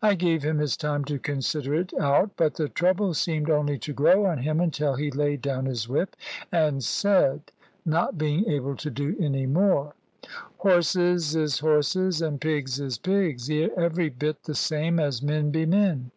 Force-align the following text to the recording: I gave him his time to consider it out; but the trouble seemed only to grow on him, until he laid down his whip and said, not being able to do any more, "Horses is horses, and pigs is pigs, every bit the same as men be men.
I 0.00 0.14
gave 0.14 0.42
him 0.42 0.56
his 0.56 0.74
time 0.74 1.04
to 1.04 1.18
consider 1.18 1.74
it 1.74 1.92
out; 2.00 2.30
but 2.38 2.54
the 2.54 2.66
trouble 2.70 3.12
seemed 3.12 3.50
only 3.50 3.76
to 3.80 3.92
grow 3.92 4.24
on 4.24 4.38
him, 4.38 4.58
until 4.58 4.94
he 4.94 5.10
laid 5.10 5.42
down 5.42 5.66
his 5.66 5.86
whip 5.86 6.16
and 6.50 6.82
said, 6.82 7.52
not 7.84 8.16
being 8.16 8.46
able 8.50 8.74
to 8.76 8.88
do 8.90 9.14
any 9.20 9.44
more, 9.44 9.92
"Horses 10.56 11.34
is 11.36 11.58
horses, 11.58 12.22
and 12.22 12.40
pigs 12.40 12.80
is 12.80 12.96
pigs, 12.96 13.50
every 13.50 14.08
bit 14.08 14.44
the 14.44 14.54
same 14.54 14.98
as 14.98 15.20
men 15.20 15.50
be 15.50 15.66
men. 15.66 16.10